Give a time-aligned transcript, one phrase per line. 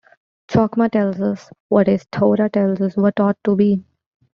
[0.47, 3.83] Chokhmah tells us what is; Torah tells us what ought to be.